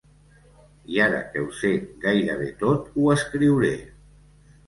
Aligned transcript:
I 0.93 0.95
ara 1.07 1.19
que 1.33 1.43
ho 1.43 1.51
sé 1.59 1.69
gairebé 2.07 2.49
tot 2.63 2.89
ho 2.97 3.13
escriuré. 3.17 3.73